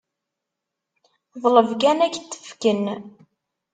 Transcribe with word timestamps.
Ḍleb 1.43 1.69
kan, 1.81 2.03
ad 2.05 2.11
k-d-fken. 2.15 2.83